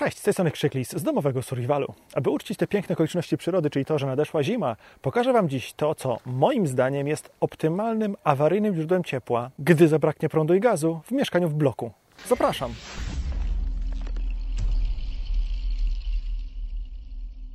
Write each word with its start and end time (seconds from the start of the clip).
Cześć, 0.00 0.18
z 0.18 0.22
tej 0.22 0.32
strony 0.32 0.50
Krzyklis 0.50 0.90
z 0.90 1.02
domowego 1.02 1.42
survivalu. 1.42 1.94
Aby 2.14 2.30
uczcić 2.30 2.58
te 2.58 2.66
piękne 2.66 2.92
okoliczności 2.92 3.36
przyrody, 3.36 3.70
czyli 3.70 3.84
to, 3.84 3.98
że 3.98 4.06
nadeszła 4.06 4.42
zima, 4.42 4.76
pokażę 5.02 5.32
Wam 5.32 5.48
dziś 5.48 5.72
to, 5.72 5.94
co 5.94 6.18
moim 6.26 6.66
zdaniem 6.66 7.08
jest 7.08 7.30
optymalnym, 7.40 8.16
awaryjnym 8.24 8.74
źródłem 8.74 9.04
ciepła, 9.04 9.50
gdy 9.58 9.88
zabraknie 9.88 10.28
prądu 10.28 10.54
i 10.54 10.60
gazu 10.60 11.00
w 11.04 11.10
mieszkaniu 11.10 11.48
w 11.48 11.54
bloku. 11.54 11.90
Zapraszam! 12.28 12.72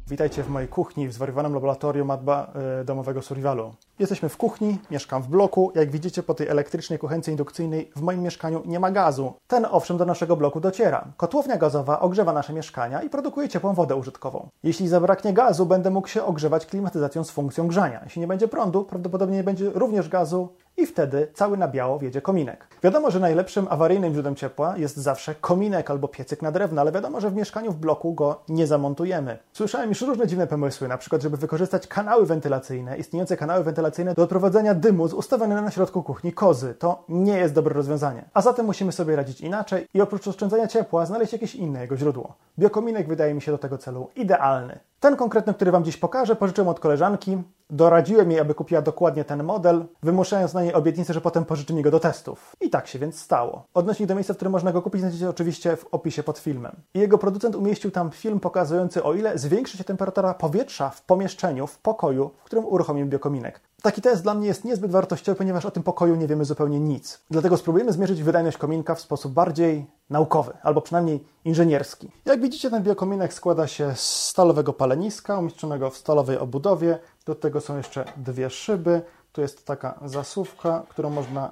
Witajcie 0.07 0.43
w 0.43 0.49
mojej 0.49 0.69
kuchni 0.69 1.07
w 1.07 1.13
zwariowanym 1.13 1.53
laboratorium 1.53 2.07
Matba 2.07 2.53
y, 2.81 2.85
domowego 2.85 3.21
survivalu. 3.21 3.73
Jesteśmy 3.99 4.29
w 4.29 4.37
kuchni, 4.37 4.77
mieszkam 4.91 5.23
w 5.23 5.27
bloku. 5.27 5.71
Jak 5.75 5.91
widzicie 5.91 6.23
po 6.23 6.33
tej 6.33 6.47
elektrycznej 6.47 6.99
kuchence 6.99 7.31
indukcyjnej 7.31 7.91
w 7.95 8.01
moim 8.01 8.21
mieszkaniu 8.21 8.61
nie 8.65 8.79
ma 8.79 8.91
gazu. 8.91 9.33
Ten 9.47 9.67
owszem 9.71 9.97
do 9.97 10.05
naszego 10.05 10.35
bloku 10.35 10.59
dociera. 10.59 11.07
Kotłownia 11.17 11.57
gazowa 11.57 11.99
ogrzewa 11.99 12.33
nasze 12.33 12.53
mieszkania 12.53 13.01
i 13.01 13.09
produkuje 13.09 13.49
ciepłą 13.49 13.73
wodę 13.73 13.95
użytkową. 13.95 14.49
Jeśli 14.63 14.87
zabraknie 14.87 15.33
gazu, 15.33 15.65
będę 15.65 15.89
mógł 15.89 16.07
się 16.07 16.23
ogrzewać 16.23 16.65
klimatyzacją 16.65 17.23
z 17.23 17.31
funkcją 17.31 17.67
grzania. 17.67 18.01
Jeśli 18.03 18.19
nie 18.19 18.27
będzie 18.27 18.47
prądu, 18.47 18.83
prawdopodobnie 18.83 19.37
nie 19.37 19.43
będzie 19.43 19.69
również 19.69 20.09
gazu 20.09 20.49
i 20.77 20.85
wtedy 20.85 21.27
cały 21.33 21.57
na 21.57 21.67
biało 21.67 21.99
wiedzie 21.99 22.21
kominek. 22.21 22.67
Wiadomo, 22.83 23.11
że 23.11 23.19
najlepszym 23.19 23.67
awaryjnym 23.69 24.13
źródłem 24.13 24.35
ciepła 24.35 24.77
jest 24.77 24.97
zawsze 24.97 25.35
kominek 25.35 25.91
albo 25.91 26.07
piecyk 26.07 26.41
na 26.41 26.51
drewno, 26.51 26.81
ale 26.81 26.91
wiadomo, 26.91 27.21
że 27.21 27.29
w 27.29 27.35
mieszkaniu 27.35 27.71
w 27.71 27.75
bloku 27.77 28.13
go 28.13 28.41
nie 28.49 28.67
zamontujemy. 28.67 29.37
Słyszałem 29.53 29.89
już 29.89 30.01
różne 30.01 30.27
dziwne 30.27 30.47
pomysły, 30.47 30.87
na 30.87 30.97
przykład, 30.97 31.21
żeby 31.21 31.37
wykorzystać 31.37 31.87
kanały 31.87 32.25
wentylacyjne, 32.25 32.97
istniejące 32.97 33.37
kanały 33.37 33.63
wentylacyjne 33.63 34.13
do 34.13 34.23
odprowadzenia 34.23 34.73
dymu 34.73 35.07
z 35.07 35.13
ustawionej 35.13 35.63
na 35.63 35.71
środku 35.71 36.03
kuchni 36.03 36.33
kozy. 36.33 36.73
To 36.79 37.03
nie 37.09 37.37
jest 37.37 37.53
dobre 37.53 37.73
rozwiązanie. 37.73 38.25
A 38.33 38.41
zatem 38.41 38.65
musimy 38.65 38.91
sobie 38.91 39.15
radzić 39.15 39.41
inaczej 39.41 39.87
i 39.93 40.01
oprócz 40.01 40.27
oszczędzania 40.27 40.67
ciepła 40.67 41.05
znaleźć 41.05 41.33
jakieś 41.33 41.55
inne 41.55 41.81
jego 41.81 41.97
źródło. 41.97 42.35
Biokominek 42.59 43.07
wydaje 43.07 43.33
mi 43.33 43.41
się 43.41 43.51
do 43.51 43.57
tego 43.57 43.77
celu 43.77 44.09
idealny. 44.15 44.79
Ten 44.99 45.15
konkretny, 45.15 45.53
który 45.53 45.71
Wam 45.71 45.83
dziś 45.83 45.97
pokażę, 45.97 46.35
pożyczyłem 46.35 46.67
od 46.67 46.79
koleżanki. 46.79 47.37
Doradziłem 47.69 48.31
jej, 48.31 48.39
aby 48.39 48.53
kupiła 48.53 48.81
dokładnie 48.81 49.23
ten 49.23 49.43
model, 49.43 49.85
wymuszając 50.03 50.53
na 50.53 50.63
niej 50.63 50.73
obietnicę, 50.73 51.13
że 51.13 51.21
potem 51.21 51.45
pożyczy 51.45 51.73
mi 51.73 51.81
go 51.81 51.91
do 51.91 51.99
testów. 51.99 52.55
I 52.61 52.69
tak 52.69 52.87
się 52.87 52.99
więc 52.99 53.19
stało. 53.19 53.63
Odnośnik 53.73 54.09
do 54.09 54.15
miejsca, 54.15 54.33
w 54.33 54.35
którym 54.35 54.51
można 54.51 54.71
go 54.71 54.81
kupić, 54.81 55.01
znajdziecie 55.01 55.29
oczywiście 55.29 55.75
w 55.75 55.85
opisie 55.91 56.23
pod 56.23 56.37
filmem. 56.37 56.75
I 56.93 56.99
jego 56.99 57.17
producent 57.17 57.55
umieścił 57.55 57.91
tam 57.91 58.11
film 58.11 58.39
pokazujący, 58.39 59.03
o 59.03 59.13
ile 59.13 59.37
zwiększy 59.37 59.77
się 59.77 59.83
temperatura 59.83 60.33
powietrza 60.33 60.89
w 60.89 61.01
pomieszczeniu, 61.01 61.67
w 61.67 61.77
pokoju, 61.79 62.31
w 62.41 62.43
którym 62.43 62.65
uruchomił 62.65 63.05
biokominek. 63.05 63.61
Taki 63.85 64.01
test 64.01 64.23
dla 64.23 64.33
mnie 64.33 64.47
jest 64.47 64.63
niezbyt 64.63 64.91
wartościowy, 64.91 65.37
ponieważ 65.37 65.65
o 65.65 65.71
tym 65.71 65.83
pokoju 65.83 66.15
nie 66.15 66.27
wiemy 66.27 66.45
zupełnie 66.45 66.79
nic. 66.79 67.21
Dlatego 67.31 67.57
spróbujemy 67.57 67.93
zmierzyć 67.93 68.23
wydajność 68.23 68.57
kominka 68.57 68.95
w 68.95 69.01
sposób 69.01 69.33
bardziej 69.33 69.85
naukowy, 70.09 70.53
albo 70.63 70.81
przynajmniej 70.81 71.23
inżynierski. 71.45 72.11
Jak 72.25 72.41
widzicie, 72.41 72.69
ten 72.69 72.83
biokominek 72.83 73.33
składa 73.33 73.67
się 73.67 73.95
z 73.95 74.25
stalowego 74.25 74.73
paleniska 74.73 75.39
umieszczonego 75.39 75.89
w 75.89 75.97
stalowej 75.97 76.37
obudowie. 76.37 76.99
Do 77.25 77.35
tego 77.35 77.61
są 77.61 77.77
jeszcze 77.77 78.05
dwie 78.17 78.49
szyby. 78.49 79.01
Tu 79.31 79.41
jest 79.41 79.65
taka 79.65 79.99
zasuwka, 80.05 80.83
którą 80.89 81.09
można 81.09 81.51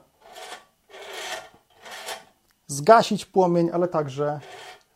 zgasić 2.68 3.26
płomień, 3.26 3.70
ale 3.74 3.88
także 3.88 4.40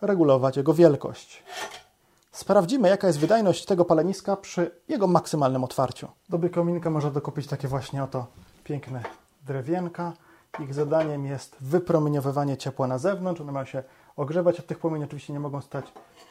regulować 0.02 0.58
jego 0.58 0.74
wielkość. 0.74 1.44
Sprawdzimy, 2.38 2.90
jaka 2.90 3.08
jest 3.08 3.20
wydajność 3.20 3.66
tego 3.66 3.86
paleniska 3.86 4.36
przy 4.36 4.72
jego 4.88 5.08
maksymalnym 5.08 5.64
otwarciu. 5.64 6.08
Do 6.30 6.40
biokominka 6.40 6.90
można 6.90 7.12
dokupić 7.12 7.48
takie 7.48 7.68
właśnie 7.68 8.04
oto 8.04 8.28
piękne 8.64 9.04
drewienka. 9.46 10.14
Ich 10.60 10.74
zadaniem 10.74 11.26
jest 11.26 11.56
wypromieniowywanie 11.62 12.58
ciepła 12.58 12.88
na 12.88 12.98
zewnątrz. 12.98 13.42
One 13.42 13.52
mają 13.52 13.66
się 13.66 13.84
ogrzewać 14.16 14.60
od 14.60 14.68
tych 14.68 14.80
płomieni. 14.80 15.06
Oczywiście 15.06 15.34
nie 15.34 15.40
mogą 15.40 15.62
stać 15.62 15.86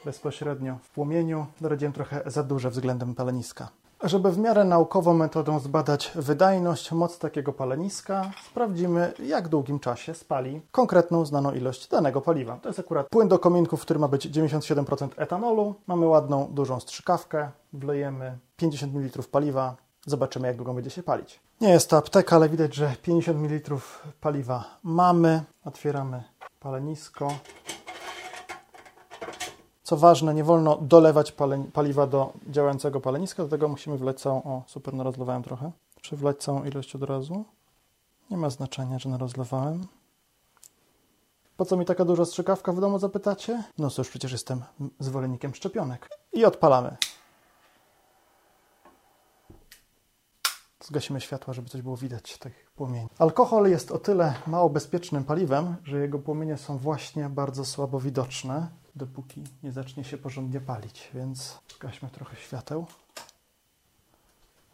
bezpośrednio 0.04 0.78
w 0.82 0.90
płomieniu. 0.90 1.46
Doradziłem 1.60 1.92
trochę 1.92 2.22
za 2.26 2.42
duże 2.42 2.70
względem 2.70 3.14
paleniska. 3.14 3.68
Żeby 4.02 4.32
w 4.32 4.38
miarę 4.38 4.64
naukową 4.64 5.14
metodą 5.14 5.58
zbadać 5.58 6.12
wydajność, 6.14 6.92
moc 6.92 7.18
takiego 7.18 7.52
paleniska, 7.52 8.30
sprawdzimy, 8.46 9.12
jak 9.26 9.48
długim 9.48 9.80
czasie 9.80 10.14
spali 10.14 10.60
konkretną 10.72 11.24
znaną 11.24 11.52
ilość 11.52 11.88
danego 11.88 12.20
paliwa. 12.20 12.56
To 12.56 12.68
jest 12.68 12.78
akurat 12.78 13.08
płyn 13.08 13.28
do 13.28 13.38
kominków, 13.38 13.80
który 13.80 14.00
ma 14.00 14.08
być 14.08 14.28
97% 14.28 15.08
etanolu. 15.16 15.74
Mamy 15.86 16.06
ładną, 16.06 16.48
dużą 16.52 16.80
strzykawkę, 16.80 17.50
wlejemy 17.72 18.38
50 18.56 18.94
ml 18.94 19.22
paliwa, 19.30 19.76
zobaczymy, 20.06 20.48
jak 20.48 20.56
długo 20.56 20.74
będzie 20.74 20.90
się 20.90 21.02
palić. 21.02 21.40
Nie 21.60 21.68
jest 21.68 21.90
to 21.90 21.96
apteka, 21.96 22.36
ale 22.36 22.48
widać, 22.48 22.74
że 22.74 22.96
50 23.02 23.38
ml 23.38 23.76
paliwa 24.20 24.64
mamy. 24.82 25.42
Otwieramy 25.64 26.22
palenisko. 26.60 27.28
Co 29.86 29.96
ważne, 29.96 30.34
nie 30.34 30.44
wolno 30.44 30.76
dolewać 30.76 31.34
paliwa 31.72 32.06
do 32.06 32.32
działającego 32.48 33.00
paleniska, 33.00 33.42
dlatego 33.42 33.68
musimy 33.68 33.98
wleć 33.98 34.20
całą... 34.20 34.42
O, 34.42 34.62
super, 34.66 34.94
narozlewałem 34.94 35.42
trochę. 35.42 35.70
Czy 36.00 36.16
wlać 36.16 36.36
całą 36.36 36.64
ilość 36.64 36.96
od 36.96 37.02
razu? 37.02 37.44
Nie 38.30 38.36
ma 38.36 38.50
znaczenia, 38.50 38.98
że 38.98 39.08
narozlewałem. 39.08 39.86
Po 41.56 41.64
co 41.64 41.76
mi 41.76 41.84
taka 41.84 42.04
duża 42.04 42.24
strzykawka 42.24 42.72
w 42.72 42.80
domu, 42.80 42.98
zapytacie? 42.98 43.64
No 43.78 43.90
cóż, 43.90 44.08
przecież 44.08 44.32
jestem 44.32 44.62
zwolennikiem 45.00 45.54
szczepionek. 45.54 46.08
I 46.32 46.44
odpalamy. 46.44 46.96
Zgasimy 50.80 51.20
światła, 51.20 51.54
żeby 51.54 51.68
coś 51.68 51.82
było 51.82 51.96
widać 51.96 52.38
tych 52.38 52.70
płomieni. 52.76 53.08
Alkohol 53.18 53.70
jest 53.70 53.92
o 53.92 53.98
tyle 53.98 54.34
mało 54.46 54.70
bezpiecznym 54.70 55.24
paliwem, 55.24 55.76
że 55.84 55.98
jego 55.98 56.18
płomienie 56.18 56.56
są 56.56 56.78
właśnie 56.78 57.28
bardzo 57.28 57.64
słabo 57.64 58.00
widoczne, 58.00 58.68
dopóki 58.96 59.44
nie 59.62 59.72
zacznie 59.72 60.04
się 60.04 60.18
porządnie 60.18 60.60
palić. 60.60 61.10
Więc 61.14 61.58
zgaśmy 61.76 62.10
trochę 62.10 62.36
świateł. 62.36 62.86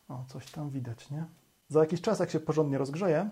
O, 0.08 0.24
coś 0.28 0.50
tam 0.50 0.70
widać, 0.70 1.10
nie? 1.10 1.24
Za 1.68 1.80
jakiś 1.80 2.00
czas, 2.00 2.20
jak 2.20 2.30
się 2.30 2.40
porządnie 2.40 2.78
rozgrzeje, 2.78 3.30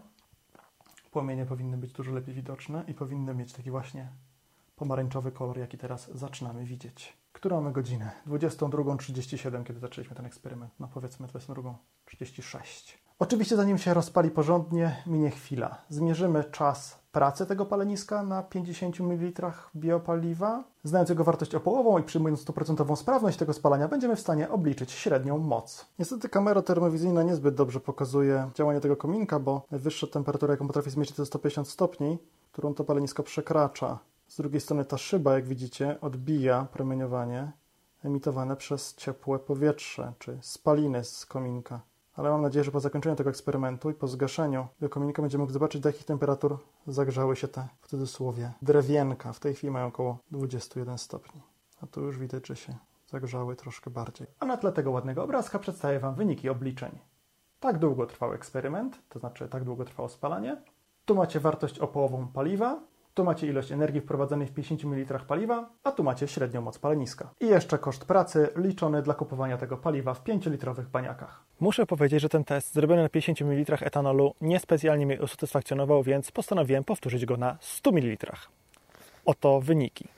płomienie 1.11 1.47
powinny 1.47 1.77
być 1.77 1.93
dużo 1.93 2.12
lepiej 2.12 2.34
widoczne 2.34 2.84
i 2.89 2.95
powinny 2.95 3.34
mieć 3.34 3.53
taki 3.53 3.71
właśnie 3.71 4.09
pomarańczowy 4.77 5.33
kolor, 5.33 5.59
jaki 5.59 5.78
teraz 5.78 6.11
zaczynamy 6.15 6.65
widzieć. 6.65 7.17
Którą 7.33 7.57
mamy 7.57 7.72
godzinę? 7.72 8.11
22.37, 8.27 9.65
kiedy 9.65 9.81
zaczęliśmy 9.81 10.17
ten 10.17 10.27
eksperyment. 10.27 10.72
No 10.81 10.89
powiedzmy 10.89 11.27
22.36. 11.27 12.95
Oczywiście 13.19 13.57
zanim 13.57 13.78
się 13.78 13.95
rozpali 13.95 14.31
porządnie, 14.31 15.03
minie 15.07 15.31
chwila. 15.31 15.84
Zmierzymy 15.89 16.45
czas 16.45 17.00
pracy 17.12 17.47
tego 17.47 17.66
paleniska 17.66 18.22
na 18.22 18.43
50 18.43 19.00
ml 19.00 19.53
biopaliwa. 19.76 20.65
Znając 20.84 21.10
jego 21.10 21.25
wartość 21.25 21.54
opołową 21.54 21.98
i 21.98 22.03
przyjmując 22.03 22.44
100% 22.44 22.97
sprawność 22.97 23.38
tego 23.38 23.53
spalania, 23.53 23.88
będziemy 23.88 24.16
w 24.16 24.21
stanie 24.21 24.50
obliczyć 24.50 24.93
średnią 24.93 25.38
moc. 25.38 25.87
Niestety 25.98 26.28
kamera 26.28 26.62
termowizyjna 26.62 27.22
niezbyt 27.22 27.54
dobrze 27.54 27.81
pokazuje 27.81 28.50
działanie 28.54 28.81
tego 28.81 28.97
kominka, 28.97 29.38
bo 29.38 29.66
najwyższa 29.71 30.06
temperatura, 30.06 30.53
jaką 30.53 30.66
potrafi 30.66 30.91
zmierzyć, 30.91 31.16
to 31.16 31.26
150 31.26 31.69
stopni, 31.69 32.19
którą 32.53 32.75
to 32.75 32.84
palenisko 32.84 33.22
przekracza. 33.22 33.98
Z 34.28 34.37
drugiej 34.37 34.60
strony 34.60 34.84
ta 34.84 34.98
szyba, 34.98 35.34
jak 35.34 35.47
widzicie, 35.47 36.00
odbija 36.00 36.66
promieniowanie 36.72 37.53
emitowane 38.04 38.56
przez 38.56 38.94
ciepłe 38.94 39.38
powietrze, 39.38 40.12
czy 40.19 40.38
spaliny 40.41 41.04
z 41.04 41.27
kominka. 41.27 41.81
Ale 42.21 42.31
mam 42.31 42.43
nadzieję, 42.43 42.65
że 42.65 42.71
po 42.71 42.81
zakończeniu 42.81 43.17
tego 43.17 43.31
eksperymentu 43.31 43.91
i 43.91 43.95
po 43.95 44.09
zgaszeniu 44.09 44.67
kominka 44.91 45.23
będziemy 45.23 45.43
mogli 45.43 45.53
zobaczyć, 45.53 45.81
do 45.83 45.89
jakich 45.89 46.05
temperatur 46.05 46.59
zagrzały 46.87 47.37
się 47.37 47.49
te, 47.49 47.69
w 47.81 47.89
cudzysłowie, 47.89 48.53
drewienka. 48.63 49.33
W 49.33 49.41
tej 49.41 49.55
chwili 49.55 49.71
mają 49.71 49.87
około 49.87 50.19
21 50.31 50.99
stopni. 50.99 51.41
A 51.83 51.87
tu 51.87 52.01
już 52.01 52.19
widać, 52.19 52.47
że 52.47 52.57
się 52.57 52.75
zagrzały 53.07 53.57
troszkę 53.57 53.91
bardziej. 53.91 54.27
A 54.41 54.47
na 54.47 54.57
tle 54.57 54.73
tego 54.73 54.91
ładnego 54.91 55.25
obrazka 55.25 55.59
przedstawię 55.59 56.01
Wam 56.01 56.15
wyniki 56.15 56.49
obliczeń. 56.49 56.99
Tak 57.61 57.79
długo 57.79 58.07
trwał 58.07 58.33
eksperyment, 58.33 59.03
to 59.09 59.19
znaczy 59.19 59.49
tak 59.49 59.65
długo 59.65 59.85
trwało 59.85 60.09
spalanie. 60.09 60.63
Tu 61.05 61.15
macie 61.15 61.41
wartość 61.41 61.79
opołową 61.79 62.29
paliwa, 62.29 62.81
tu 63.15 63.25
macie 63.25 63.47
ilość 63.47 63.72
energii 63.72 64.00
wprowadzonej 64.00 64.47
w 64.47 64.53
50 64.53 64.84
ml 64.84 65.21
paliwa, 65.26 65.71
a 65.84 65.93
tu 65.93 66.04
macie 66.04 66.28
średnią 66.28 66.60
moc 66.60 66.78
paleniska. 66.78 67.31
I 67.41 67.47
jeszcze 67.47 67.78
koszt 67.78 68.04
pracy 68.04 68.48
liczony 68.57 69.03
dla 69.03 69.15
kupowania 69.15 69.57
tego 69.59 69.77
paliwa 69.77 70.15
w 70.15 70.24
5-litrowych 70.24 70.86
baniakach. 70.86 71.45
Muszę 71.60 71.86
powiedzieć, 71.86 72.21
że 72.21 72.28
ten 72.28 72.45
test 72.45 72.74
zrobiony 72.74 73.03
na 73.03 73.09
50 73.09 73.41
ml 73.41 73.77
etanolu 73.80 74.34
niespecjalnie 74.41 75.07
mnie 75.07 75.22
usatysfakcjonował, 75.22 76.03
więc 76.03 76.30
postanowiłem 76.30 76.84
powtórzyć 76.84 77.27
go 77.27 77.36
na 77.36 77.57
100 77.60 77.92
ml. 77.92 78.33
Oto 79.24 79.60
wyniki. 79.60 80.09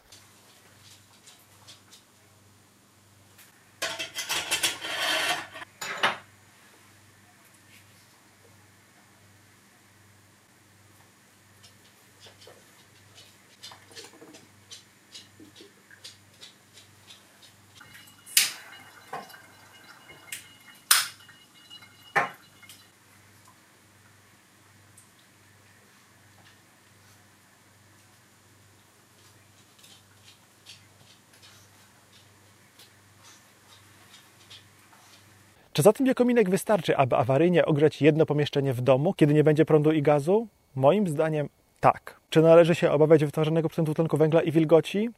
Czy 35.72 35.82
za 35.82 35.92
tym 35.92 36.06
biokominek 36.06 36.50
wystarczy, 36.50 36.96
aby 36.96 37.16
awaryjnie 37.16 37.66
ogrzać 37.66 38.02
jedno 38.02 38.26
pomieszczenie 38.26 38.72
w 38.72 38.80
domu, 38.80 39.14
kiedy 39.14 39.34
nie 39.34 39.44
będzie 39.44 39.64
prądu 39.64 39.92
i 39.92 40.02
gazu? 40.02 40.46
Moim 40.74 41.08
zdaniem 41.08 41.48
tak. 41.80 42.20
Czy 42.30 42.42
należy 42.42 42.74
się 42.74 42.90
obawiać 42.90 43.24
wytwarzanego 43.24 43.69
procentu 43.69 43.94
tlenku 43.94 44.16
węgla 44.16 44.42
i 44.42 44.52
wilgoci? 44.52 45.10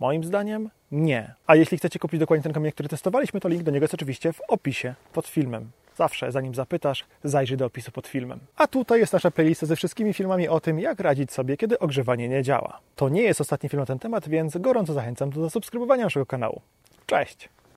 Moim 0.00 0.24
zdaniem 0.24 0.70
nie. 0.90 1.34
A 1.46 1.56
jeśli 1.56 1.78
chcecie 1.78 1.98
kupić 1.98 2.20
dokładnie 2.20 2.42
ten 2.42 2.52
kominek, 2.52 2.74
który 2.74 2.88
testowaliśmy, 2.88 3.40
to 3.40 3.48
link 3.48 3.62
do 3.62 3.70
niego 3.70 3.84
jest 3.84 3.94
oczywiście 3.94 4.32
w 4.32 4.40
opisie 4.48 4.94
pod 5.12 5.26
filmem. 5.26 5.70
Zawsze, 5.96 6.32
zanim 6.32 6.54
zapytasz, 6.54 7.04
zajrzyj 7.24 7.56
do 7.56 7.66
opisu 7.66 7.92
pod 7.92 8.06
filmem. 8.06 8.38
A 8.56 8.66
tutaj 8.66 9.00
jest 9.00 9.12
nasza 9.12 9.30
playlista 9.30 9.66
ze 9.66 9.76
wszystkimi 9.76 10.12
filmami 10.12 10.48
o 10.48 10.60
tym, 10.60 10.80
jak 10.80 11.00
radzić 11.00 11.32
sobie, 11.32 11.56
kiedy 11.56 11.78
ogrzewanie 11.78 12.28
nie 12.28 12.42
działa. 12.42 12.80
To 12.96 13.08
nie 13.08 13.22
jest 13.22 13.40
ostatni 13.40 13.68
film 13.68 13.80
na 13.80 13.86
ten 13.86 13.98
temat, 13.98 14.28
więc 14.28 14.58
gorąco 14.58 14.92
zachęcam 14.92 15.30
do 15.30 15.40
zasubskrybowania 15.40 16.04
naszego 16.04 16.26
kanału. 16.26 16.60
Cześć! 17.06 17.48